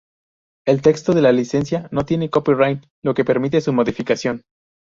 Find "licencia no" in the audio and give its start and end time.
1.31-2.05